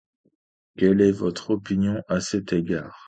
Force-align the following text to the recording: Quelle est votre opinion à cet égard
Quelle 0.79 0.99
est 0.99 1.11
votre 1.11 1.51
opinion 1.51 2.01
à 2.07 2.21
cet 2.21 2.53
égard 2.53 2.97